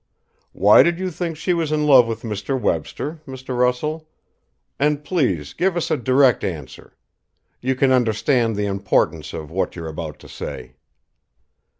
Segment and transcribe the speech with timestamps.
[0.53, 2.59] "Why did you think she was in love with Mr.
[2.59, 3.55] Webster, Mr.
[3.55, 4.09] Russell?
[4.79, 6.97] And please give us a direct answer.
[7.61, 10.73] You can understand the importance of what you're about to say."